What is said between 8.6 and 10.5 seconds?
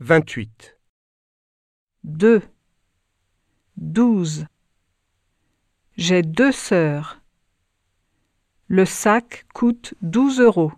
Le sac coûte douze